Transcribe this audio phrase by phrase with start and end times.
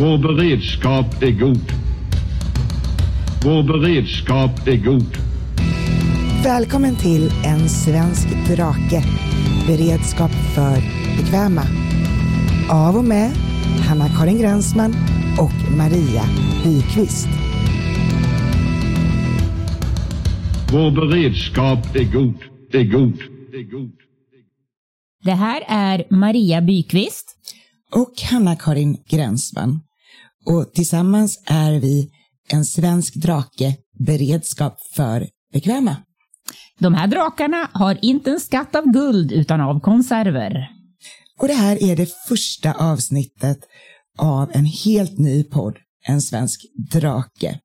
[0.00, 1.72] Vår beredskap är god.
[3.44, 5.16] Vår beredskap är god.
[6.44, 9.04] Välkommen till En svensk drake.
[9.66, 10.76] Beredskap för
[11.16, 11.62] bekväma.
[12.70, 13.30] Av och med
[13.88, 14.94] Hanna-Karin Gränsman
[15.38, 16.22] och Maria
[16.64, 17.28] Byqvist.
[20.72, 22.42] Vår beredskap är god.
[22.72, 23.20] Är god.
[23.52, 23.92] Är god.
[25.24, 27.34] Det här är Maria Byqvist.
[27.92, 29.80] Och Hanna-Karin Gränsman.
[30.46, 32.10] Och tillsammans är vi
[32.50, 33.76] En svensk drake.
[33.98, 35.96] Beredskap för bekväma.
[36.78, 40.68] De här drakarna har inte en skatt av guld utan av konserver.
[41.40, 43.58] Och det här är det första avsnittet
[44.18, 46.60] av en helt ny podd, En svensk
[46.92, 47.58] drake.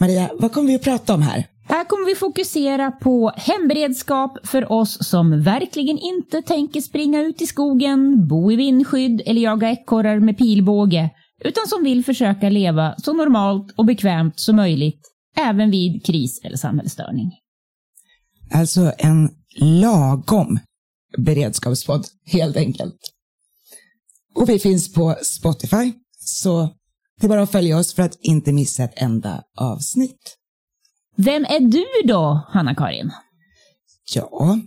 [0.00, 1.46] Maria, vad kommer vi att prata om här?
[1.68, 7.46] Här kommer vi fokusera på hemberedskap för oss som verkligen inte tänker springa ut i
[7.46, 13.12] skogen, bo i vindskydd eller jaga ekorrar med pilbåge, utan som vill försöka leva så
[13.12, 15.00] normalt och bekvämt som möjligt,
[15.36, 17.30] även vid kris eller samhällsstörning.
[18.52, 20.58] Alltså en lagom
[21.18, 22.96] beredskapspodd, helt enkelt.
[24.34, 26.74] Och vi finns på Spotify, så
[27.20, 30.36] det är bara att följa oss för att inte missa ett enda avsnitt.
[31.16, 33.10] Vem är du då, Hanna-Karin?
[34.14, 34.58] Ja,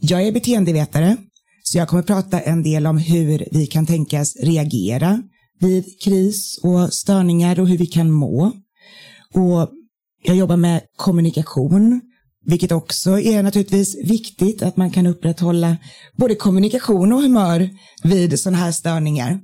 [0.00, 1.16] jag är beteendevetare,
[1.62, 5.22] så jag kommer prata en del om hur vi kan tänkas reagera
[5.60, 8.52] vid kris och störningar och hur vi kan må.
[9.34, 9.70] Och
[10.22, 12.00] jag jobbar med kommunikation,
[12.46, 15.76] vilket också är naturligtvis viktigt att man kan upprätthålla
[16.16, 17.70] både kommunikation och humör
[18.02, 19.40] vid sådana här störningar.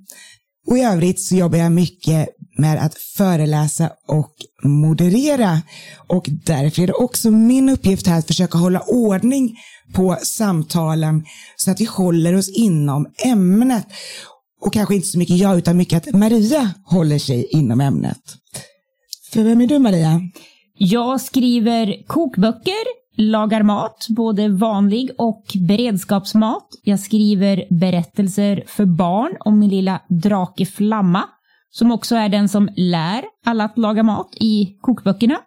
[0.67, 4.33] Och i övrigt så jobbar jag mycket med att föreläsa och
[4.65, 5.63] moderera.
[6.09, 9.57] Och därför är det också min uppgift här att försöka hålla ordning
[9.95, 11.25] på samtalen
[11.57, 13.87] så att vi håller oss inom ämnet.
[14.67, 18.23] Och kanske inte så mycket jag utan mycket att Maria håller sig inom ämnet.
[19.33, 20.21] För vem är du Maria?
[20.79, 22.85] Jag skriver kokböcker,
[23.17, 26.67] lagar mat, både vanlig och beredskapsmat.
[26.83, 31.25] Jag skriver berättelser för barn om min lilla drake Flamma,
[31.71, 35.39] som också är den som lär alla att laga mat i kokböckerna.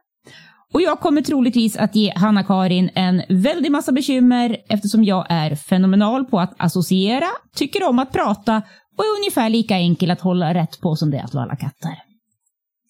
[0.73, 6.25] Och jag kommer troligtvis att ge Hanna-Karin en väldig massa bekymmer eftersom jag är fenomenal
[6.25, 8.61] på att associera, tycker om att prata
[8.99, 11.91] och är ungefär lika enkel att hålla rätt på som det är att valla katter.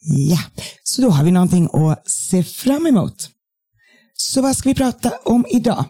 [0.02, 0.38] Ja,
[0.84, 3.30] så då har vi någonting att se fram emot.
[4.14, 5.86] Så vad ska vi prata om idag?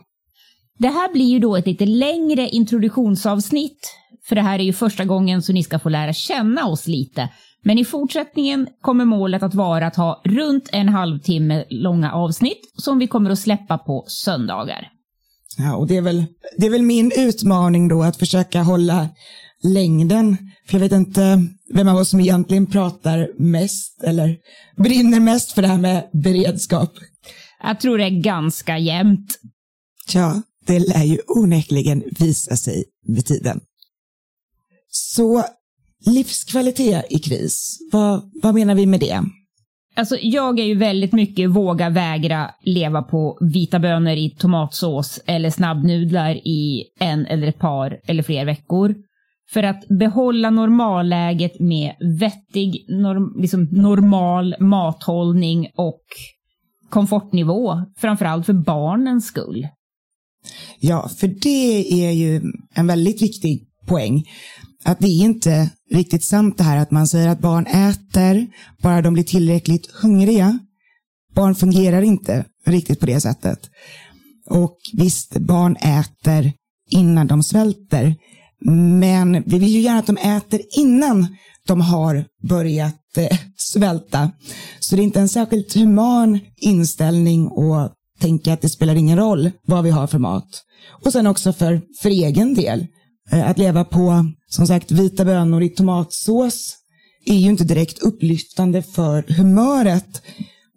[0.79, 3.95] Det här blir ju då ett lite längre introduktionsavsnitt,
[4.27, 7.29] för det här är ju första gången så ni ska få lära känna oss lite.
[7.63, 12.99] Men i fortsättningen kommer målet att vara att ha runt en halvtimme långa avsnitt som
[12.99, 14.89] vi kommer att släppa på söndagar.
[15.57, 16.25] Ja, och det är, väl,
[16.57, 19.09] det är väl min utmaning då att försöka hålla
[19.63, 20.37] längden.
[20.67, 24.37] För jag vet inte vem av oss som egentligen pratar mest eller
[24.77, 26.93] brinner mest för det här med beredskap.
[27.63, 29.39] Jag tror det är ganska jämnt.
[30.13, 33.59] Ja, det lär ju onekligen visa sig med tiden.
[34.91, 35.43] Så
[36.05, 39.23] livskvalitet i kris, vad, vad menar vi med det?
[39.95, 45.49] Alltså, jag är ju väldigt mycket våga vägra leva på vita bönor i tomatsås eller
[45.49, 48.95] snabbnudlar i en eller ett par eller fler veckor.
[49.53, 56.01] För att behålla normalläget med vettig, norm, liksom normal mathållning och
[56.89, 59.67] komfortnivå, framförallt för barnens skull.
[60.79, 62.41] Ja, för det är ju
[62.73, 64.23] en väldigt viktig poäng.
[64.83, 68.47] Att det är inte riktigt sant det här att man säger att barn äter
[68.81, 70.59] bara de blir tillräckligt hungriga.
[71.35, 73.59] Barn fungerar inte riktigt på det sättet.
[74.49, 76.53] Och visst, barn äter
[76.89, 78.15] innan de svälter.
[78.65, 81.27] Men vi vill ju gärna att de äter innan
[81.67, 84.31] de har börjat eh, svälta.
[84.79, 89.51] Så det är inte en särskilt human inställning att tänka att det spelar ingen roll
[89.67, 90.63] vad vi har för mat.
[91.05, 92.87] Och sen också för, för egen del.
[93.31, 96.75] Eh, att leva på, som sagt, vita bönor i tomatsås
[97.25, 100.21] är ju inte direkt upplyftande för humöret.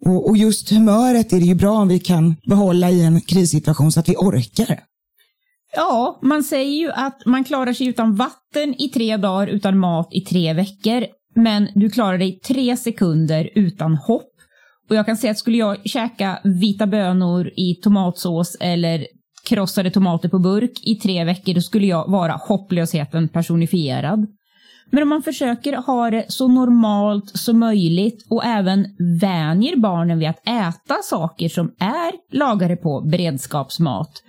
[0.07, 3.93] Och, och just humöret är det ju bra om vi kan behålla i en krissituation
[3.93, 4.81] så att vi orkar.
[5.77, 10.09] Ja, man säger ju att man klarar sig utan vatten i tre dagar, utan mat
[10.11, 11.07] i tre veckor.
[11.35, 14.29] Men du klarar dig tre sekunder utan hopp.
[14.91, 19.07] Och jag kan säga att skulle jag käka vita bönor i tomatsås eller
[19.49, 24.27] krossade tomater på burk i tre veckor, då skulle jag vara hopplösheten personifierad.
[24.91, 28.87] Men om man försöker ha det så normalt som möjligt och även
[29.21, 34.23] vänjer barnen vid att äta saker som är lagade på beredskapsmat,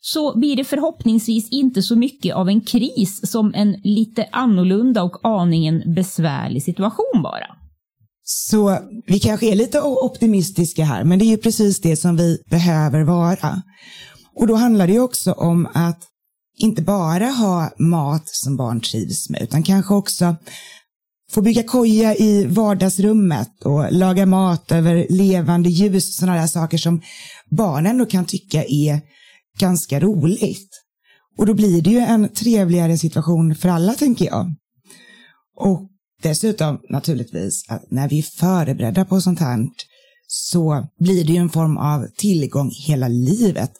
[0.00, 5.20] så blir det förhoppningsvis inte så mycket av en kris som en lite annorlunda och
[5.22, 7.46] aningen besvärlig situation bara.
[8.24, 12.42] Så vi kanske är lite optimistiska här, men det är ju precis det som vi
[12.50, 13.62] behöver vara.
[14.36, 16.00] Och då handlar det ju också om att
[16.58, 20.36] inte bara ha mat som barn trivs med, utan kanske också
[21.30, 27.00] få bygga koja i vardagsrummet och laga mat över levande ljus, sådana där saker som
[27.50, 29.00] barnen då kan tycka är
[29.58, 30.70] ganska roligt.
[31.38, 34.54] Och då blir det ju en trevligare situation för alla, tänker jag.
[35.56, 35.88] Och
[36.22, 39.68] dessutom naturligtvis att när vi är förberedda på sånt här
[40.26, 43.72] så blir det ju en form av tillgång hela livet.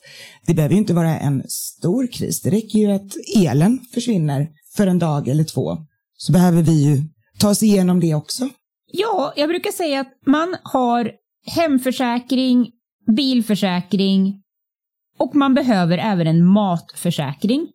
[0.46, 2.42] Det behöver ju inte vara en stor kris.
[2.42, 5.76] Det räcker ju att elen försvinner för en dag eller två.
[6.16, 7.02] Så behöver vi ju
[7.38, 8.48] ta oss igenom det också.
[8.92, 11.10] Ja, jag brukar säga att man har
[11.46, 12.70] hemförsäkring,
[13.16, 14.42] bilförsäkring
[15.18, 17.68] och man behöver även en matförsäkring.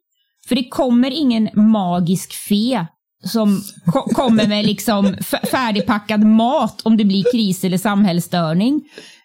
[0.48, 2.86] För det kommer ingen magisk fe
[3.24, 5.16] som ko kommer med liksom
[5.52, 8.82] färdigpackad mat om det blir kris eller samhällsstörning.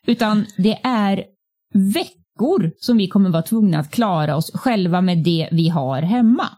[0.06, 1.24] Utan det är
[1.74, 6.48] veckor som vi kommer vara tvungna att klara oss själva med det vi har hemma.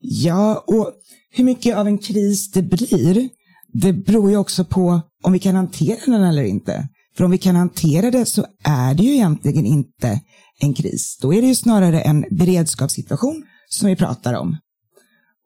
[0.00, 0.92] Ja, och
[1.30, 3.28] hur mycket av en kris det blir,
[3.72, 6.88] det beror ju också på om vi kan hantera den eller inte.
[7.16, 10.20] För om vi kan hantera det så är det ju egentligen inte
[10.62, 11.18] en kris.
[11.20, 14.56] Då är det ju snarare en beredskapssituation som vi pratar om.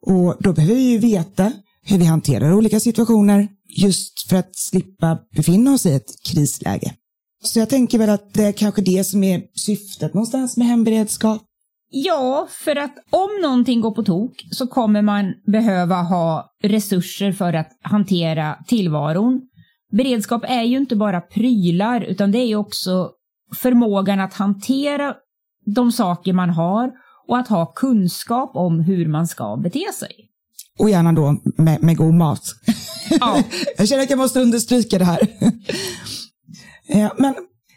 [0.05, 1.51] Och då behöver vi ju veta
[1.83, 3.47] hur vi hanterar olika situationer
[3.77, 6.93] just för att slippa befinna oss i ett krisläge.
[7.43, 11.41] Så jag tänker väl att det är kanske det som är syftet någonstans med hemberedskap.
[11.89, 17.53] Ja, för att om någonting går på tok så kommer man behöva ha resurser för
[17.53, 19.41] att hantera tillvaron.
[19.91, 23.09] Beredskap är ju inte bara prylar utan det är ju också
[23.55, 25.15] förmågan att hantera
[25.65, 26.91] de saker man har
[27.27, 30.11] och att ha kunskap om hur man ska bete sig.
[30.79, 32.41] Och gärna då med, med god mat.
[33.19, 33.43] Ja.
[33.77, 35.19] jag känner att jag måste understryka det här.
[37.21, 37.35] Men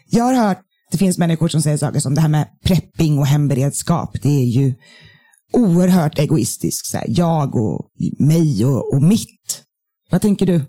[0.09, 3.27] jag har hört, det finns människor som säger saker som det här med prepping och
[3.27, 4.17] hemberedskap.
[4.21, 4.73] Det är ju
[5.53, 6.85] oerhört egoistiskt.
[6.85, 7.89] Så här, jag och
[8.19, 9.63] mig och, och mitt.
[10.09, 10.65] Vad tänker du?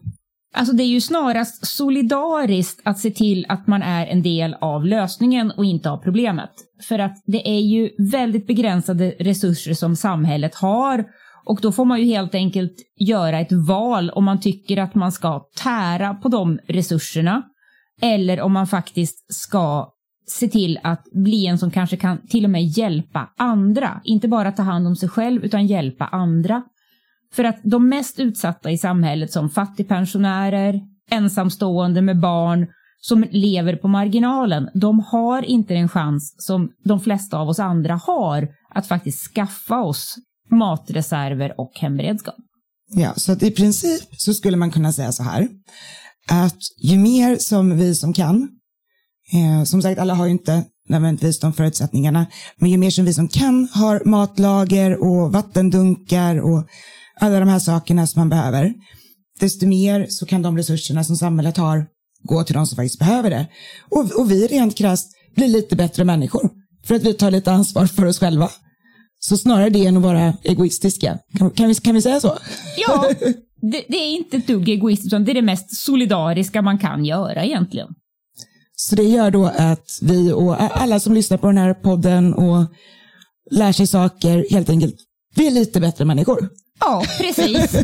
[0.55, 4.87] Alltså det är ju snarast solidariskt att se till att man är en del av
[4.87, 6.51] lösningen och inte av problemet.
[6.89, 11.05] För att det är ju väldigt begränsade resurser som samhället har
[11.45, 15.13] och då får man ju helt enkelt göra ett val om man tycker att man
[15.13, 17.43] ska tära på de resurserna
[18.03, 19.93] eller om man faktiskt ska
[20.27, 24.01] se till att bli en som kanske kan till och med hjälpa andra.
[24.05, 26.63] Inte bara ta hand om sig själv utan hjälpa andra.
[27.33, 30.81] För att de mest utsatta i samhället som fattigpensionärer,
[31.11, 32.67] ensamstående med barn,
[33.01, 37.95] som lever på marginalen, de har inte den chans som de flesta av oss andra
[37.95, 40.15] har att faktiskt skaffa oss
[40.51, 42.35] matreserver och hemberedskap.
[42.95, 45.49] Ja, så att i princip så skulle man kunna säga så här,
[46.29, 48.49] att ju mer som vi som kan,
[49.33, 52.27] eh, som sagt alla har ju inte nödvändigtvis de förutsättningarna,
[52.57, 56.67] men ju mer som vi som kan har matlager och vattendunkar och
[57.23, 58.75] alla de här sakerna som man behöver,
[59.41, 61.87] desto mer så kan de resurserna som samhället har
[62.23, 63.47] gå till de som faktiskt behöver det.
[63.91, 66.51] Och, och vi rent krasst blir lite bättre människor
[66.85, 68.51] för att vi tar lite ansvar för oss själva.
[69.19, 71.19] Så snarare det än att vara egoistiska.
[71.39, 72.39] Kan, kan, vi, kan vi säga så?
[72.77, 73.11] Ja,
[73.61, 77.05] det, det, är inte ett dugg egoistiskt, utan det är det mest solidariska man kan
[77.05, 77.89] göra egentligen.
[78.77, 82.67] Så det gör då att vi och alla som lyssnar på den här podden och
[83.51, 84.97] lär sig saker, helt enkelt,
[85.37, 86.49] vi är lite bättre människor.
[86.85, 87.77] Ja, precis.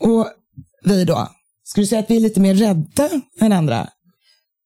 [0.00, 0.26] och
[0.84, 1.28] vi då?
[1.64, 3.88] Skulle du säga att vi är lite mer rädda än andra?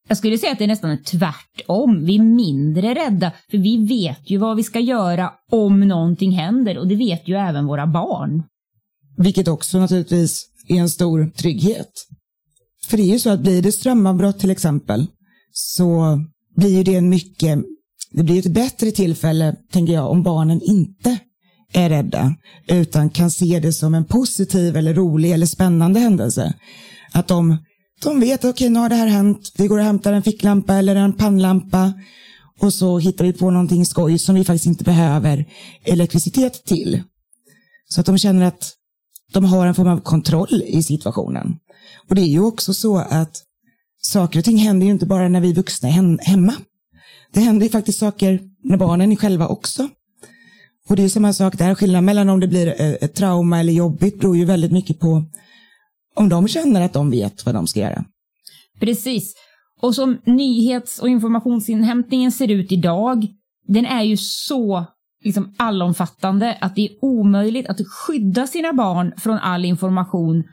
[0.09, 2.05] Jag skulle säga att det är nästan tvärtom.
[2.05, 6.79] Vi är mindre rädda, för vi vet ju vad vi ska göra om någonting händer
[6.79, 8.43] och det vet ju även våra barn.
[9.17, 11.93] Vilket också naturligtvis är en stor trygghet.
[12.87, 15.07] För det är ju så att blir det strömavbrott till exempel
[15.53, 16.19] så
[16.57, 17.59] blir ju det en mycket,
[18.13, 21.19] det blir ett bättre tillfälle, tänker jag, om barnen inte
[21.77, 22.35] är rädda,
[22.69, 26.55] utan kan se det som en positiv eller rolig eller spännande händelse.
[27.13, 27.57] Att de,
[28.03, 30.75] de vet, okej okay, nu har det här hänt, vi går och hämtar en ficklampa
[30.75, 31.93] eller en pannlampa
[32.59, 35.45] och så hittar vi på någonting skoj som vi faktiskt inte behöver
[35.85, 37.03] elektricitet till.
[37.89, 38.73] Så att de känner att
[39.33, 41.57] de har en form av kontroll i situationen.
[42.09, 43.43] Och det är ju också så att
[44.03, 46.55] saker och ting händer ju inte bara när vi vuxna är hemma.
[47.33, 49.89] Det händer ju faktiskt saker när barnen är själva också.
[50.89, 53.73] Och det är samma sak där, skillnaden mellan om det blir eh, ett trauma eller
[53.73, 55.25] jobbigt beror ju väldigt mycket på
[56.17, 58.05] om de känner att de vet vad de ska göra.
[58.81, 59.35] Precis.
[59.81, 63.27] Och som nyhets och informationsinhämtningen ser ut idag,
[63.67, 64.87] den är ju så
[65.25, 70.45] liksom allomfattande att det är omöjligt att skydda sina barn från all information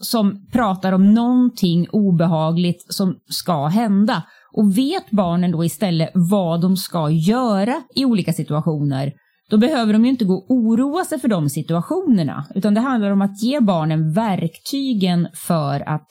[0.00, 4.22] som pratar om någonting obehagligt som ska hända.
[4.52, 9.12] Och vet barnen då istället vad de ska göra i olika situationer,
[9.52, 13.10] då behöver de ju inte gå och oroa sig för de situationerna, utan det handlar
[13.10, 16.08] om att ge barnen verktygen för att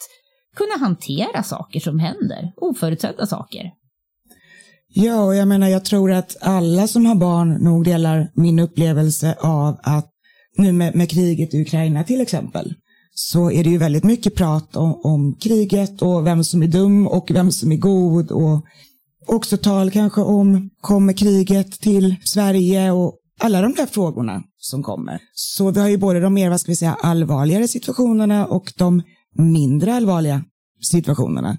[0.55, 3.63] kunna hantera saker som händer, oförutsedda saker.
[4.93, 9.36] Ja, och jag menar, jag tror att alla som har barn nog delar min upplevelse
[9.39, 10.10] av att
[10.57, 12.74] nu med, med kriget i Ukraina till exempel,
[13.13, 17.07] så är det ju väldigt mycket prat om, om, kriget och vem som är dum
[17.07, 18.65] och vem som är god och
[19.27, 25.19] också tal kanske om kommer kriget till Sverige och alla de där frågorna som kommer.
[25.33, 29.01] Så vi har ju både de mer, vad ska vi säga, allvarligare situationerna och de
[29.38, 30.43] mindre allvarliga
[30.81, 31.57] situationerna.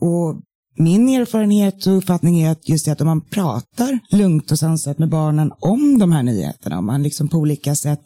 [0.00, 0.40] Och
[0.76, 4.98] min erfarenhet och uppfattning är att just det att om man pratar lugnt och sansat
[4.98, 8.00] med barnen om de här nyheterna, om man liksom på olika sätt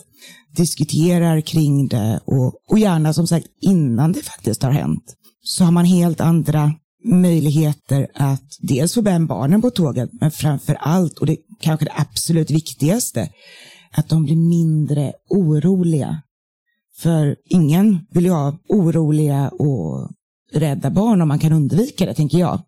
[0.56, 5.72] diskuterar kring det och, och gärna som sagt innan det faktiskt har hänt, så har
[5.72, 6.72] man helt andra
[7.06, 11.92] möjligheter att dels få med barnen på tåget, men framför allt, och det kanske det
[11.96, 13.28] absolut viktigaste,
[13.92, 16.22] att de blir mindre oroliga.
[16.98, 20.10] För ingen vill ju ha oroliga och
[20.52, 22.60] rädda barn om man kan undvika det, tänker jag.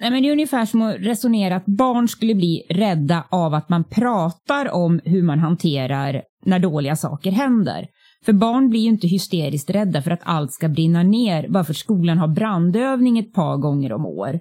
[0.00, 3.68] Nej, men det är ungefär som att resonera att barn skulle bli rädda av att
[3.68, 7.86] man pratar om hur man hanterar när dåliga saker händer.
[8.24, 11.72] För barn blir ju inte hysteriskt rädda för att allt ska brinna ner bara för
[11.72, 14.40] att skolan har brandövning ett par gånger om år.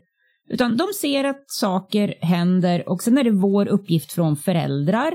[0.50, 5.14] Utan de ser att saker händer och sen är det vår uppgift från föräldrar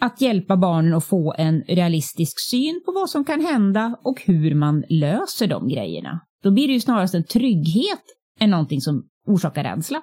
[0.00, 4.54] att hjälpa barnen att få en realistisk syn på vad som kan hända och hur
[4.54, 6.20] man löser de grejerna.
[6.42, 8.02] Då blir det ju snarast en trygghet
[8.40, 10.02] än någonting som orsakar rädsla.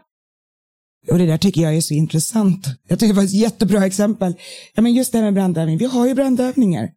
[1.12, 2.68] Och det där tycker jag är så intressant.
[2.88, 4.34] Jag tycker det var ett jättebra exempel.
[4.76, 5.78] Ja, men just det här med brandövning.
[5.78, 6.90] Vi har ju brandövningar.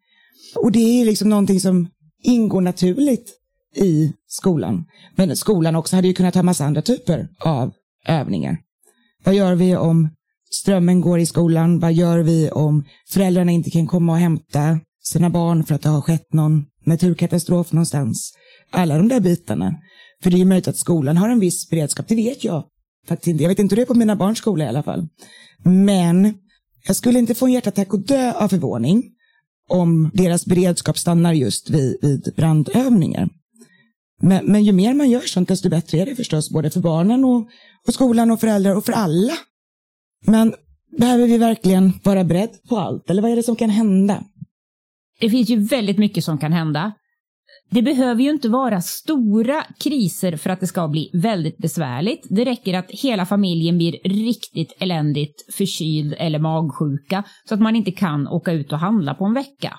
[0.55, 1.89] Och det är liksom någonting som
[2.23, 3.33] ingår naturligt
[3.77, 4.85] i skolan.
[5.17, 7.73] Men skolan också hade ju kunnat ha massa andra typer av
[8.07, 8.59] övningar.
[9.25, 10.09] Vad gör vi om
[10.51, 11.79] strömmen går i skolan?
[11.79, 15.89] Vad gör vi om föräldrarna inte kan komma och hämta sina barn för att det
[15.89, 18.33] har skett någon naturkatastrof någonstans?
[18.71, 19.75] Alla de där bitarna.
[20.23, 22.65] För det är ju möjligt att skolan har en viss beredskap, det vet jag
[23.09, 23.43] faktiskt inte.
[23.43, 25.09] Jag vet inte hur det är på mina barns skola i alla fall.
[25.65, 26.35] Men
[26.87, 29.03] jag skulle inte få en hjärtattack och dö av förvåning
[29.69, 33.29] om deras beredskap stannar just vid, vid brandövningar.
[34.21, 37.25] Men, men ju mer man gör sånt, desto bättre är det förstås, både för barnen
[37.25, 37.49] och,
[37.87, 39.33] och skolan och föräldrar och för alla.
[40.27, 40.55] Men
[40.99, 43.11] behöver vi verkligen vara beredd på allt?
[43.11, 44.25] Eller vad är det som kan hända?
[45.21, 46.93] Det finns ju väldigt mycket som kan hända.
[47.71, 52.27] Det behöver ju inte vara stora kriser för att det ska bli väldigt besvärligt.
[52.31, 57.91] Det räcker att hela familjen blir riktigt eländigt förkyld eller magsjuka så att man inte
[57.91, 59.79] kan åka ut och handla på en vecka.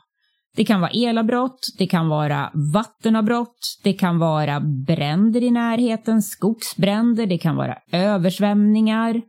[0.55, 7.25] Det kan vara elavbrott, det kan vara vattenavbrott, det kan vara bränder i närheten, skogsbränder,
[7.25, 9.21] det kan vara översvämningar.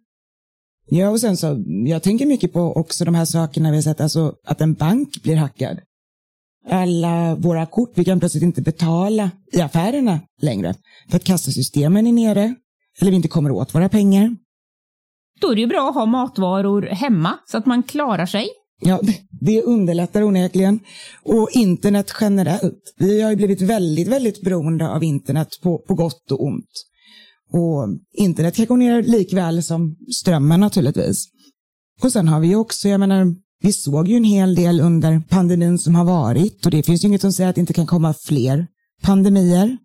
[0.91, 4.01] Ja, och sen så, jag tänker mycket på också de här sakerna vi har sett,
[4.01, 5.79] alltså att en bank blir hackad
[6.71, 7.93] alla våra kort.
[7.95, 10.75] Vi kan plötsligt inte betala i affärerna längre
[11.11, 12.55] för att kassasystemen är nere
[13.01, 14.37] eller vi inte kommer åt våra pengar.
[15.41, 18.49] Då är det ju bra att ha matvaror hemma så att man klarar sig.
[18.81, 19.01] Ja,
[19.41, 20.81] det underlättar onekligen.
[21.23, 22.95] Och internet generellt.
[22.99, 26.71] Vi har ju blivit väldigt, väldigt beroende av internet på, på gott och ont.
[27.53, 31.25] Och internet kan gå ner likväl som strömmen naturligtvis.
[32.03, 33.27] Och sen har vi ju också, jag menar,
[33.61, 37.09] vi såg ju en hel del under pandemin som har varit och det finns ju
[37.09, 38.67] inget som säger att det inte kan komma fler
[39.03, 39.79] pandemier.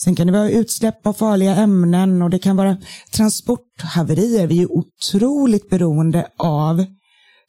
[0.00, 2.76] Sen kan det vara utsläpp av farliga ämnen och det kan vara
[3.12, 4.46] transporthaverier.
[4.46, 6.86] Vi är otroligt beroende av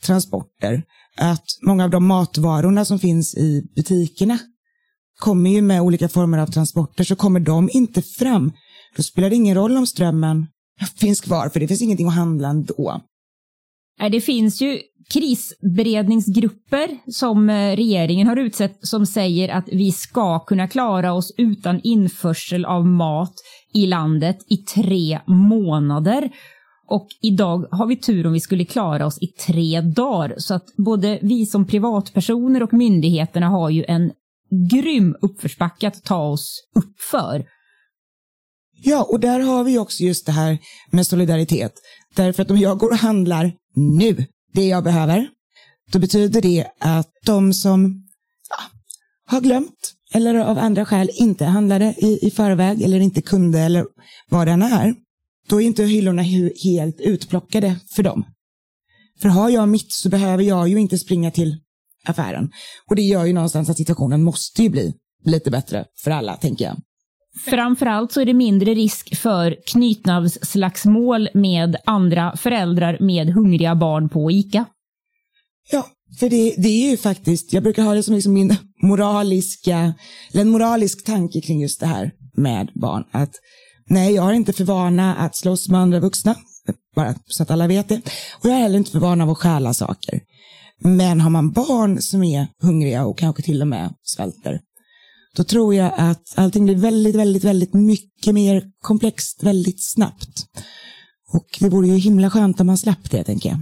[0.03, 0.83] transporter.
[1.17, 4.39] Att många av de matvarorna som finns i butikerna
[5.19, 8.51] kommer ju med olika former av transporter, så kommer de inte fram,
[8.95, 10.47] då spelar det ingen roll om strömmen
[10.95, 13.01] finns kvar, för det finns ingenting att handla ändå.
[14.01, 14.79] Eh, det finns ju
[15.13, 21.81] krisberedningsgrupper som eh, regeringen har utsett som säger att vi ska kunna klara oss utan
[21.83, 23.33] införsel av mat
[23.73, 26.29] i landet i tre månader.
[26.87, 30.35] Och idag har vi tur om vi skulle klara oss i tre dagar.
[30.37, 34.11] Så att både vi som privatpersoner och myndigheterna har ju en
[34.71, 37.45] grym uppförsbacke att ta oss upp för.
[38.83, 40.57] Ja, och där har vi också just det här
[40.91, 41.73] med solidaritet.
[42.15, 45.29] Därför att om jag går och handlar nu det jag behöver,
[45.91, 48.03] då betyder det att de som
[48.49, 48.57] ja,
[49.25, 53.85] har glömt eller av andra skäl inte handlade i, i förväg eller inte kunde eller
[54.29, 54.95] vad den är,
[55.49, 56.21] då är inte hyllorna
[56.63, 58.25] helt utplockade för dem.
[59.21, 61.57] För har jag mitt så behöver jag ju inte springa till
[62.05, 62.51] affären.
[62.89, 66.65] Och det gör ju någonstans att situationen måste ju bli lite bättre för alla, tänker
[66.65, 66.77] jag.
[67.43, 74.31] Framförallt så är det mindre risk för knytnävsslagsmål med andra föräldrar med hungriga barn på
[74.31, 74.65] ICA.
[75.71, 75.85] Ja,
[76.19, 79.93] för det, det är ju faktiskt, jag brukar ha det som liksom min moraliska,
[80.31, 83.03] eller en moralisk tanke kring just det här med barn.
[83.11, 83.31] Att
[83.89, 86.35] nej, jag har inte för vana att slåss med andra vuxna,
[86.95, 88.01] bara så att alla vet det.
[88.39, 90.21] Och jag är heller inte för vana av att stjäla saker.
[90.83, 94.59] Men har man barn som är hungriga och kanske till och med svälter,
[95.35, 100.45] då tror jag att allting blir väldigt, väldigt, väldigt mycket mer komplext väldigt snabbt.
[101.33, 103.59] Och det vore ju himla skönt om man slapp det, tänker jag.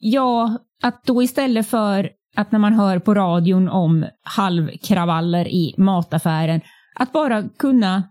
[0.00, 6.60] Ja, att då istället för att när man hör på radion om halvkravaller i mataffären,
[6.94, 8.02] att bara kunna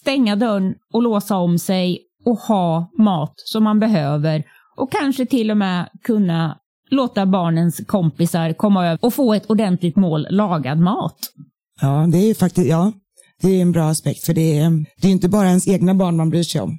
[0.00, 4.44] stänga dörren och låsa om sig och ha mat som man behöver
[4.76, 6.58] och kanske till och med kunna
[6.90, 11.18] låta barnens kompisar komma över och få ett ordentligt mål lagad mat.
[11.80, 12.92] Ja, det är faktiskt, ja,
[13.42, 16.16] det är en bra aspekt för det är, det är inte bara ens egna barn
[16.16, 16.78] man bryr sig om.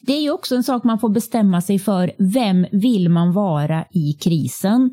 [0.00, 2.12] Det är ju också en sak man får bestämma sig för.
[2.18, 4.90] Vem vill man vara i krisen?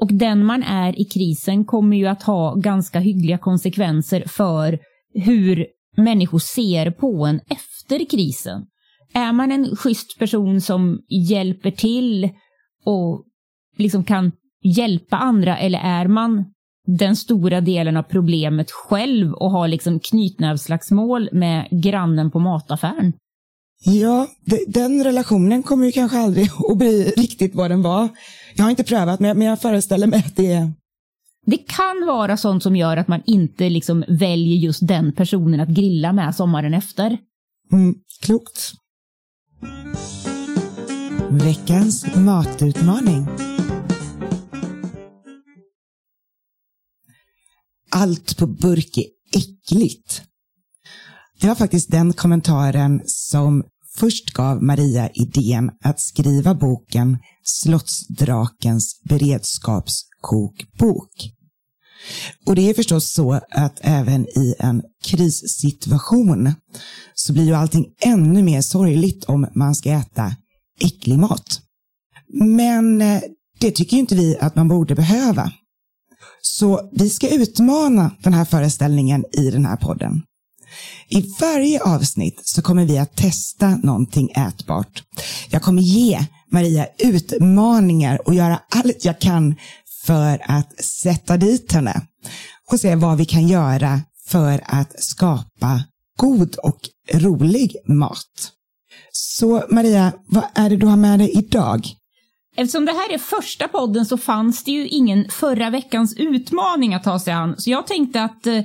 [0.00, 4.78] Och den man är i krisen kommer ju att ha ganska hyggliga konsekvenser för
[5.14, 5.66] hur
[5.96, 8.66] människor ser på en efter krisen.
[9.14, 12.30] Är man en schysst person som hjälper till
[12.84, 13.24] och
[13.76, 16.44] liksom kan hjälpa andra eller är man
[16.86, 23.12] den stora delen av problemet själv och har liksom knytnävsslagsmål med grannen på mataffären?
[23.84, 24.26] Ja,
[24.66, 28.08] den relationen kommer ju kanske aldrig att bli riktigt vad den var.
[28.54, 30.72] Jag har inte prövat, men jag föreställer mig att det är...
[31.46, 35.68] Det kan vara sånt som gör att man inte liksom väljer just den personen att
[35.68, 37.18] grilla med sommaren efter.
[37.72, 38.72] Mm, klokt.
[41.30, 43.26] Veckans matutmaning.
[47.96, 50.22] Allt på burk är äckligt.
[51.40, 53.64] Det var faktiskt den kommentaren som
[53.98, 61.30] först gav Maria idén att skriva boken Slottsdrakens beredskapskokbok.
[62.46, 66.52] Och det är förstås så att även i en krissituation
[67.14, 70.36] så blir ju allting ännu mer sorgligt om man ska äta
[70.80, 71.60] äcklig mat.
[72.28, 73.20] Men eh,
[73.60, 75.52] det tycker inte vi att man borde behöva.
[76.48, 80.22] Så vi ska utmana den här föreställningen i den här podden.
[81.08, 85.02] I varje avsnitt så kommer vi att testa någonting ätbart.
[85.50, 89.54] Jag kommer ge Maria utmaningar och göra allt jag kan
[90.04, 92.00] för att sätta dit henne
[92.72, 95.84] och se vad vi kan göra för att skapa
[96.16, 96.80] god och
[97.12, 98.52] rolig mat.
[99.12, 101.86] Så Maria, vad är det du har med dig idag?
[102.56, 107.04] Eftersom det här är första podden så fanns det ju ingen förra veckans utmaning att
[107.04, 108.62] ta sig an, så jag tänkte att eh,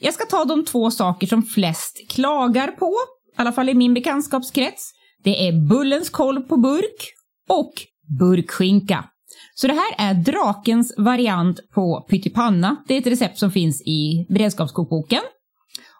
[0.00, 2.94] jag ska ta de två saker som flest klagar på,
[3.36, 4.92] i alla fall i min bekantskapskrets.
[5.24, 7.12] Det är Bullens kolv på burk
[7.48, 7.72] och
[8.18, 9.04] burkskinka.
[9.54, 12.76] Så det här är drakens variant på pyttipanna.
[12.88, 15.20] Det är ett recept som finns i beredskapskokboken.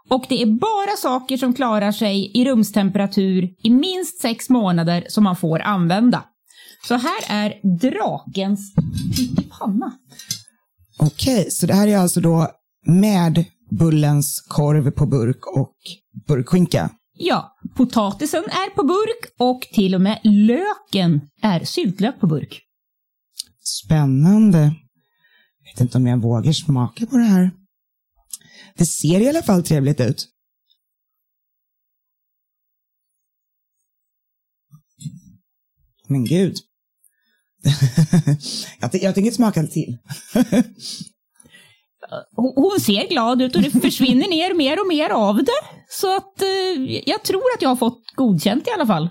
[0.09, 5.25] Och det är bara saker som klarar sig i rumstemperatur i minst sex månader som
[5.25, 6.25] man får använda.
[6.85, 8.75] Så här är drakens
[9.17, 9.99] pyttipanna.
[10.99, 12.49] Okej, så det här är alltså då
[12.87, 15.75] med Bullens korv på burk och
[16.27, 16.91] burkskinka.
[17.13, 22.63] Ja, potatisen är på burk och till och med löken är syltlök på burk.
[23.63, 24.59] Spännande.
[25.65, 27.51] Jag vet inte om jag vågar smaka på det här.
[28.77, 30.29] Det ser i alla fall trevligt ut.
[36.07, 36.57] Men gud.
[38.81, 39.99] jag, jag tänker smaka till.
[42.37, 45.63] hon ser glad ut och det försvinner ner mer och mer av det.
[45.91, 46.49] Så att eh,
[47.07, 49.11] jag tror att jag har fått godkänt i alla fall.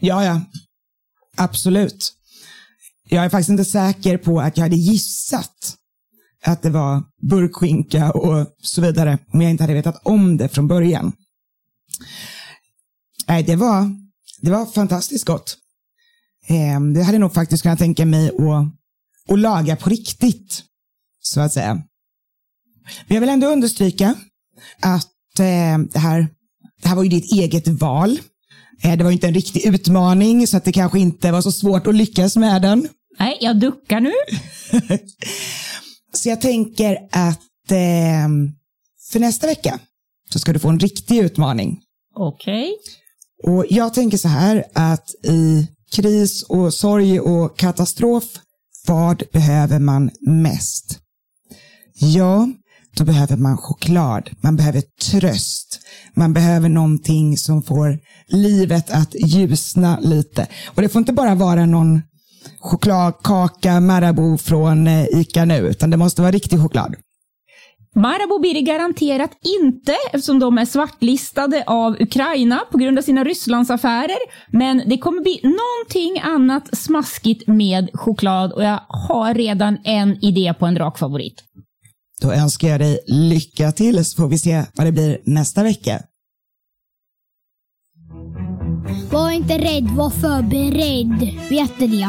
[0.00, 0.40] Ja, ja.
[1.36, 2.12] Absolut.
[3.08, 5.76] Jag är faktiskt inte säker på att jag hade gissat
[6.44, 10.68] att det var burkskinka och så vidare om jag inte hade vetat om det från
[10.68, 11.12] början.
[13.28, 13.90] Nej, det var,
[14.40, 15.56] det var fantastiskt gott.
[16.46, 20.64] Ehm, det hade nog faktiskt kunnat tänka mig att, att laga på riktigt,
[21.20, 21.74] så att säga.
[23.06, 24.14] Men jag vill ändå understryka
[24.80, 26.28] att eh, det, här,
[26.82, 28.18] det här var ju ditt eget val.
[28.82, 31.86] Eh, det var inte en riktig utmaning så att det kanske inte var så svårt
[31.86, 32.88] att lyckas med den.
[33.18, 34.12] Nej, jag duckar nu.
[36.14, 38.28] så jag tänker att eh,
[39.12, 39.78] För nästa vecka
[40.32, 41.80] så ska du få en riktig utmaning.
[42.14, 42.70] Okej.
[43.42, 48.24] Och jag tänker så här att i kris och sorg och katastrof,
[48.86, 50.98] vad behöver man mest?
[51.94, 52.48] Ja,
[52.96, 55.80] då behöver man choklad, man behöver tröst,
[56.14, 60.46] man behöver någonting som får livet att ljusna lite.
[60.66, 62.02] Och det får inte bara vara någon
[62.60, 66.94] chokladkaka Marabou från eh, ICA nu, utan det måste vara riktig choklad.
[67.94, 73.24] Marabou blir det garanterat inte eftersom de är svartlistade av Ukraina på grund av sina
[73.24, 74.18] Rysslandsaffärer.
[74.50, 80.54] Men det kommer bli någonting annat smaskigt med choklad och jag har redan en idé
[80.58, 81.44] på en drakfavorit.
[82.22, 86.02] Då önskar jag dig lycka till så får vi se vad det blir nästa vecka.
[89.10, 91.20] Var inte rädd, var förberedd.
[91.50, 92.08] Vet du det?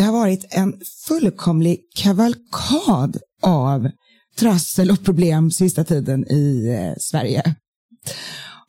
[0.00, 3.90] Det har varit en fullkomlig kavalkad av
[4.38, 7.54] trassel och problem sista tiden i eh, Sverige.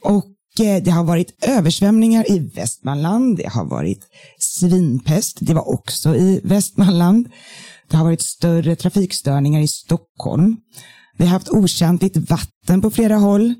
[0.03, 0.25] Och
[0.65, 4.05] eh, det har varit översvämningar i Västmanland, det har varit
[4.39, 7.29] svinpest, det var också i Västmanland.
[7.89, 10.57] Det har varit större trafikstörningar i Stockholm.
[11.17, 13.53] Vi har haft okäntligt vatten på flera håll.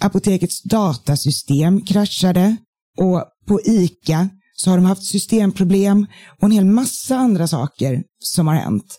[0.00, 2.56] Apotekets datasystem kraschade
[2.98, 4.28] och på ICA
[4.60, 6.06] så har de haft systemproblem
[6.38, 8.98] och en hel massa andra saker som har hänt.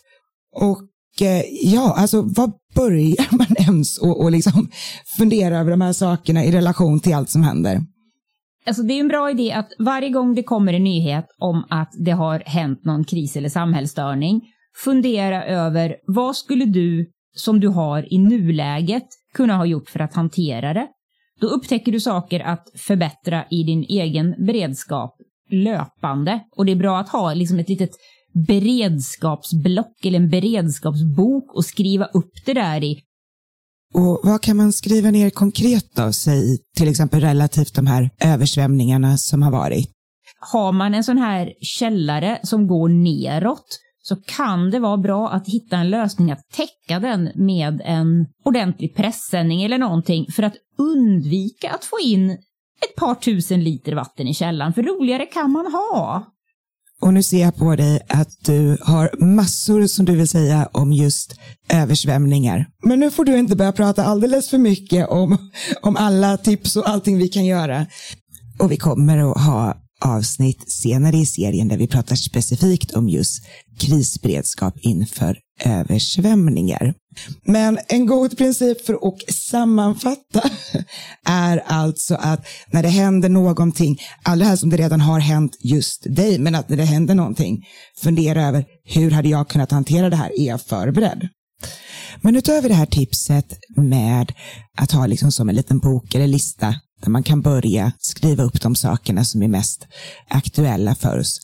[0.56, 4.68] Och eh, ja, alltså vad börjar man ens och, och liksom
[5.18, 7.80] fundera över de här sakerna i relation till allt som händer?
[8.66, 11.90] Alltså det är en bra idé att varje gång det kommer en nyhet om att
[12.04, 14.40] det har hänt någon kris eller samhällsstörning,
[14.84, 20.14] fundera över vad skulle du som du har i nuläget kunna ha gjort för att
[20.14, 20.86] hantera det?
[21.40, 25.16] Då upptäcker du saker att förbättra i din egen beredskap
[25.50, 26.40] löpande.
[26.56, 27.90] Och det är bra att ha liksom ett litet
[28.46, 33.00] beredskapsblock eller en beredskapsbok och skriva upp det där i.
[33.94, 39.16] Och vad kan man skriva ner konkret då, säg till exempel relativt de här översvämningarna
[39.16, 39.90] som har varit?
[40.52, 45.48] Har man en sån här källare som går neråt så kan det vara bra att
[45.48, 51.70] hitta en lösning att täcka den med en ordentlig pressändning eller någonting för att undvika
[51.70, 52.38] att få in
[52.86, 56.26] ett par tusen liter vatten i källaren, för roligare kan man ha.
[57.00, 60.92] Och nu ser jag på dig att du har massor som du vill säga om
[60.92, 61.34] just
[61.68, 62.66] översvämningar.
[62.82, 65.50] Men nu får du inte börja prata alldeles för mycket om,
[65.82, 67.86] om alla tips och allting vi kan göra.
[68.58, 73.44] Och vi kommer att ha avsnitt senare i serien där vi pratar specifikt om just
[73.78, 76.94] krisberedskap inför översvämningar.
[77.44, 80.50] Men en god princip för att sammanfatta
[81.26, 86.16] är alltså att när det händer någonting, allra här som det redan har hänt just
[86.16, 87.64] dig, men att när det händer någonting,
[88.00, 90.40] fundera över hur hade jag kunnat hantera det här?
[90.40, 91.28] Är jag förberedd?
[92.20, 94.32] Men utöver det här tipset med
[94.76, 98.60] att ha liksom som en liten bok eller lista där man kan börja skriva upp
[98.60, 99.86] de sakerna som är mest
[100.28, 101.40] aktuella för oss.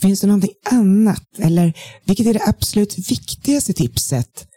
[0.00, 1.72] Finns det någonting annat eller
[2.04, 4.48] vilket är det absolut viktigaste tipset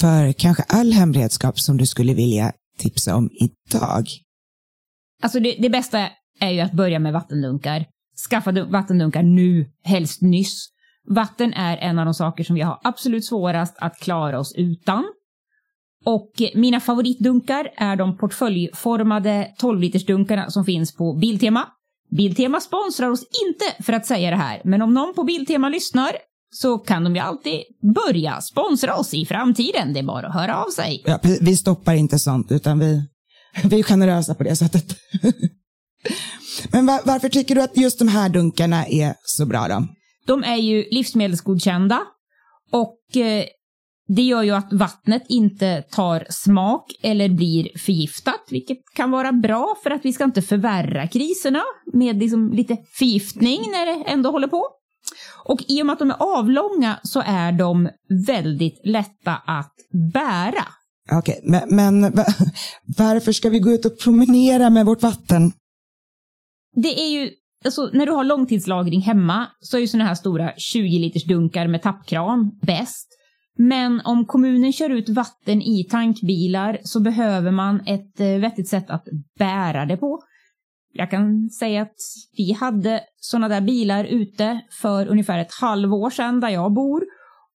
[0.00, 4.06] för kanske all hemberedskap som du skulle vilja tipsa om idag?
[5.22, 6.08] Alltså det, det bästa
[6.40, 7.86] är ju att börja med vattendunkar.
[8.30, 10.68] Skaffa vattendunkar nu, helst nyss.
[11.08, 15.04] Vatten är en av de saker som vi har absolut svårast att klara oss utan.
[16.04, 21.68] Och mina favoritdunkar är de portföljformade 12-litersdunkarna som finns på Biltema.
[22.10, 26.12] Biltema sponsrar oss inte för att säga det här, men om någon på Biltema lyssnar
[26.50, 27.60] så kan de ju alltid
[27.94, 29.92] börja sponsra oss i framtiden.
[29.92, 31.02] Det är bara att höra av sig.
[31.04, 33.02] Ja, vi stoppar inte sånt, utan vi,
[33.64, 34.96] vi är generösa på det sättet.
[36.72, 39.86] men var, varför tycker du att just de här dunkarna är så bra då?
[40.26, 42.00] De är ju livsmedelsgodkända
[42.72, 43.44] och eh,
[44.06, 49.76] det gör ju att vattnet inte tar smak eller blir förgiftat, vilket kan vara bra
[49.82, 51.62] för att vi ska inte förvärra kriserna
[51.92, 54.68] med liksom lite förgiftning när det ändå håller på.
[55.44, 57.88] Och i och med att de är avlånga så är de
[58.26, 59.74] väldigt lätta att
[60.12, 60.64] bära.
[61.12, 62.12] Okej, okay, men, men
[62.98, 65.52] varför ska vi gå ut och promenera med vårt vatten?
[66.74, 67.30] Det är ju,
[67.64, 71.66] alltså när du har långtidslagring hemma så är ju sådana här stora 20 liters dunkar
[71.68, 73.08] med tappkran bäst.
[73.56, 78.90] Men om kommunen kör ut vatten i tankbilar så behöver man ett eh, vettigt sätt
[78.90, 79.04] att
[79.38, 80.22] bära det på.
[80.92, 81.96] Jag kan säga att
[82.36, 87.04] vi hade sådana där bilar ute för ungefär ett halvår sedan där jag bor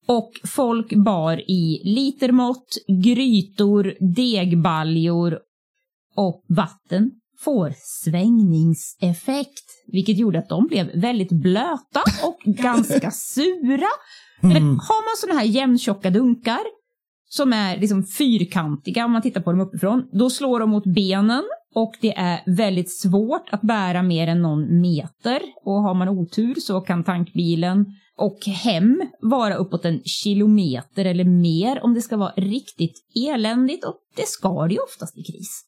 [0.07, 5.39] och folk bar i litermått, grytor, degbaljor
[6.15, 13.89] och vatten får svängningseffekt, vilket gjorde att de blev väldigt blöta och ganska sura.
[14.43, 14.55] Mm.
[14.55, 16.59] Eller har man sådana här jämntjocka dunkar
[17.29, 20.09] som är liksom fyrkantiga om man tittar på dem uppifrån.
[20.11, 21.43] Då slår de mot benen
[21.75, 25.41] och det är väldigt svårt att bära mer än någon meter.
[25.65, 27.85] Och har man otur så kan tankbilen
[28.17, 33.95] och hem vara uppåt en kilometer eller mer om det ska vara riktigt eländigt och
[34.15, 35.65] det ska det ju oftast i kris.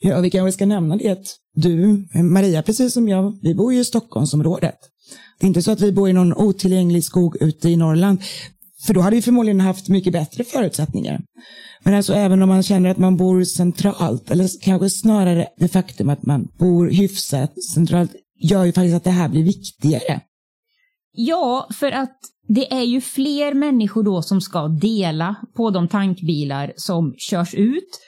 [0.00, 3.80] Ja, vi kanske ska nämna det att du, Maria, precis som jag, vi bor ju
[3.80, 4.78] i Stockholmsområdet.
[5.40, 8.22] Det är inte så att vi bor i någon otillgänglig skog ute i Norrland,
[8.86, 11.20] för då hade vi förmodligen haft mycket bättre förutsättningar.
[11.84, 16.10] Men alltså även om man känner att man bor centralt, eller kanske snarare det faktum
[16.10, 20.20] att man bor hyfsat centralt, gör ju faktiskt att det här blir viktigare.
[21.12, 26.72] Ja, för att det är ju fler människor då som ska dela på de tankbilar
[26.76, 28.00] som körs ut.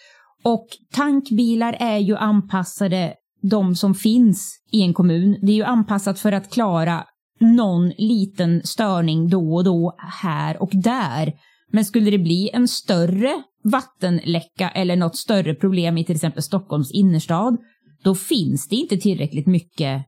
[0.44, 6.18] Och tankbilar är ju anpassade, de som finns i en kommun, det är ju anpassat
[6.18, 7.04] för att klara
[7.42, 11.33] någon liten störning då och då här och där.
[11.72, 16.92] Men skulle det bli en större vattenläcka eller något större problem i till exempel Stockholms
[16.92, 17.57] innerstad,
[18.05, 20.02] då finns det inte tillräckligt mycket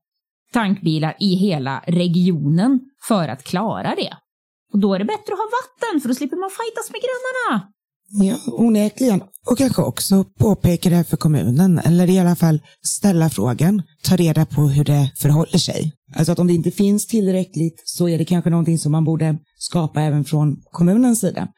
[0.53, 4.13] tankbilar i hela regionen för att klara det.
[4.73, 7.71] Och då är det bättre att ha vatten för då slipper man fightas med grannarna.
[8.11, 9.23] Ja, onekligen.
[9.51, 14.47] Och kanske också påpeka det för kommunen, eller i alla fall ställa frågan, ta reda
[14.47, 15.93] på hur det förhåller sig.
[16.15, 19.39] Alltså att om det inte finns tillräckligt så är det kanske någonting som man borde
[19.59, 21.49] skapa även från kommunens sida.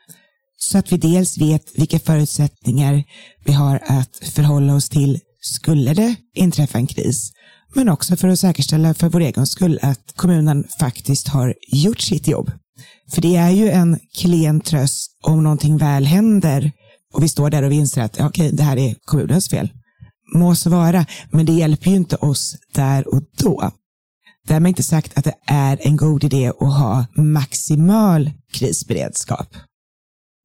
[0.56, 3.04] Så att vi dels vet vilka förutsättningar
[3.44, 7.32] vi har att förhålla oss till skulle det inträffa en kris.
[7.74, 12.28] Men också för att säkerställa för vår egen skull att kommunen faktiskt har gjort sitt
[12.28, 12.50] jobb.
[13.10, 16.72] För det är ju en klen tröst om någonting väl händer
[17.14, 19.68] och vi står där och vi inser att okej, okay, det här är kommunens fel.
[20.34, 23.70] Må så vara, men det hjälper ju inte oss där och då.
[24.46, 29.56] Därmed inte sagt att det är en god idé att ha maximal krisberedskap.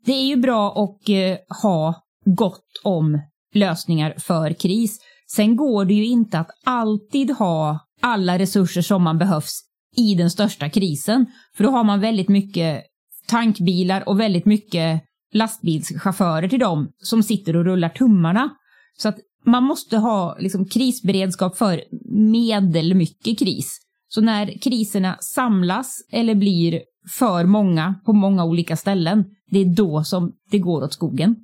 [0.06, 3.22] Det är ju bra att eh, ha gott om
[3.54, 5.00] lösningar för kris.
[5.36, 9.62] Sen går det ju inte att alltid ha alla resurser som man behövs
[9.98, 11.26] i den största krisen.
[11.58, 12.84] För då har man väldigt mycket
[13.28, 15.02] tankbilar och väldigt mycket
[15.34, 18.50] lastbilschaufförer till dem som sitter och rullar tummarna.
[18.98, 21.84] Så att man måste ha liksom krisberedskap för
[22.32, 23.80] medelmycket kris.
[24.14, 26.82] Så när kriserna samlas eller blir
[27.18, 31.36] för många på många olika ställen, det är då som det går åt skogen.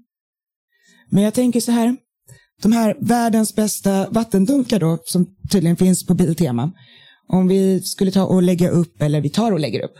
[1.09, 1.97] Men jag tänker så här,
[2.63, 6.71] de här världens bästa vattendunkar då, som tydligen finns på Biltema,
[7.27, 9.93] om vi skulle ta och lägga upp, eller vi tar och lägger upp,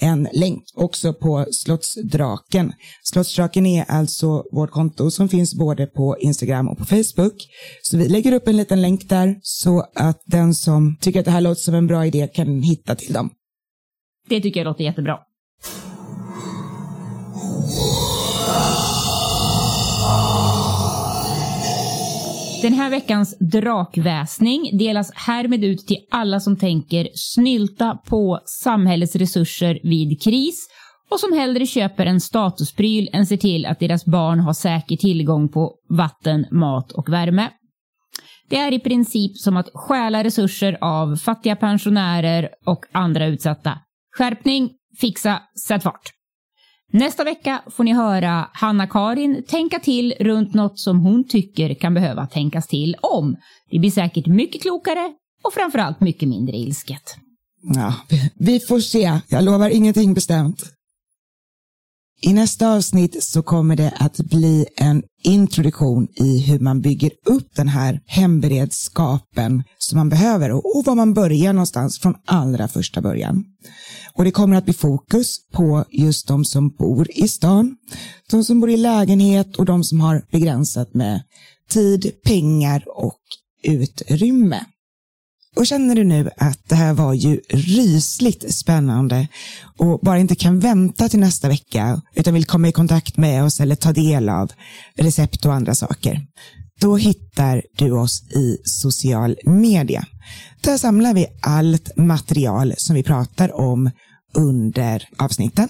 [0.00, 2.72] en länk också på Slottsdraken.
[3.02, 7.34] Slottsdraken är alltså vårt konto som finns både på Instagram och på Facebook.
[7.82, 11.30] Så vi lägger upp en liten länk där så att den som tycker att det
[11.30, 13.30] här låter som en bra idé kan hitta till dem.
[14.28, 15.18] Det tycker jag låter jättebra.
[22.62, 29.80] Den här veckans drakväsning delas härmed ut till alla som tänker snylta på samhällets resurser
[29.82, 30.68] vid kris
[31.10, 35.48] och som hellre köper en statuspryl än ser till att deras barn har säker tillgång
[35.48, 37.50] på vatten, mat och värme.
[38.48, 43.78] Det är i princip som att stjäla resurser av fattiga pensionärer och andra utsatta.
[44.16, 46.17] Skärpning, fixa, sätt fart.
[46.92, 52.26] Nästa vecka får ni höra Hanna-Karin tänka till runt något som hon tycker kan behöva
[52.26, 53.36] tänkas till om.
[53.70, 55.12] Det blir säkert mycket klokare
[55.44, 57.16] och framförallt mycket mindre ilsket.
[57.62, 57.94] Ja,
[58.34, 59.20] vi får se.
[59.28, 60.62] Jag lovar ingenting bestämt.
[62.20, 67.54] I nästa avsnitt så kommer det att bli en introduktion i hur man bygger upp
[67.56, 73.44] den här hemberedskapen som man behöver och var man börjar någonstans från allra första början.
[74.18, 77.76] Och det kommer att bli fokus på just de som bor i stan,
[78.30, 81.22] de som bor i lägenhet och de som har begränsat med
[81.70, 83.20] tid, pengar och
[83.62, 84.64] utrymme.
[85.56, 89.28] Och känner du nu att det här var ju rysligt spännande
[89.76, 93.60] och bara inte kan vänta till nästa vecka utan vill komma i kontakt med oss
[93.60, 94.52] eller ta del av
[94.96, 96.26] recept och andra saker.
[96.80, 100.06] Då hittar du oss i social media.
[100.60, 103.90] Där samlar vi allt material som vi pratar om
[104.34, 105.68] under avsnitten.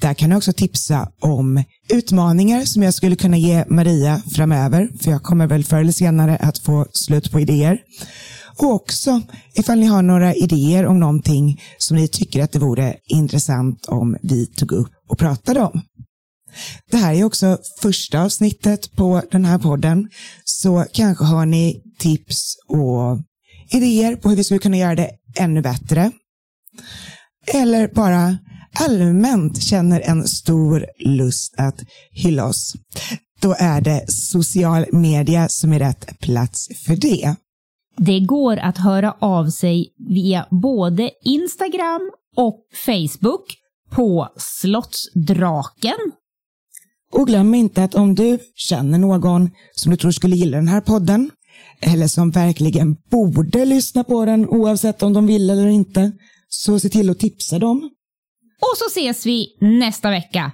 [0.00, 5.10] Där kan du också tipsa om utmaningar som jag skulle kunna ge Maria framöver, för
[5.10, 7.78] jag kommer väl förr eller senare att få slut på idéer.
[8.58, 9.22] Och också
[9.54, 14.16] ifall ni har några idéer om någonting som ni tycker att det vore intressant om
[14.22, 15.82] vi tog upp och pratade om.
[16.90, 20.08] Det här är också första avsnittet på den här podden,
[20.44, 23.18] så kanske har ni tips och
[23.70, 26.12] idéer på hur vi skulle kunna göra det ännu bättre.
[27.54, 28.38] Eller bara
[28.80, 31.80] allmänt känner en stor lust att
[32.10, 32.74] hylla oss,
[33.40, 37.34] då är det social media som är rätt plats för det.
[37.96, 43.44] Det går att höra av sig via både Instagram och Facebook
[43.90, 46.12] på Slottsdraken.
[47.12, 50.80] Och glöm inte att om du känner någon som du tror skulle gilla den här
[50.80, 51.30] podden,
[51.80, 56.12] eller som verkligen borde lyssna på den oavsett om de vill eller inte,
[56.48, 57.90] så se till att tipsa dem.
[58.60, 60.52] Och så ses vi nästa vecka.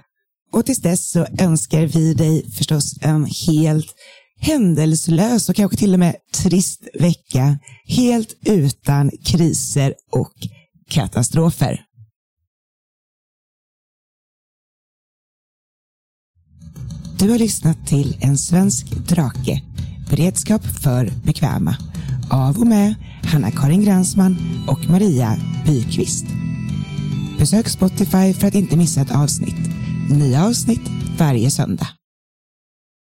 [0.51, 3.93] Och tills dess så önskar vi dig förstås en helt
[4.39, 10.33] händelselös och kanske till och med trist vecka, helt utan kriser och
[10.89, 11.85] katastrofer.
[17.19, 19.61] Du har lyssnat till En svensk drake,
[20.09, 21.75] beredskap för bekväma,
[22.29, 26.25] av och med Hanna-Karin Gränsman och Maria Byqvist.
[27.39, 29.69] Besök Spotify för att inte missa ett avsnitt.
[30.09, 31.87] Nya avsnitt varje söndag.